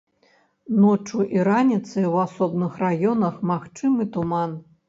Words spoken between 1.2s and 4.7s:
і раніцай у асобных раёнах магчымы туман.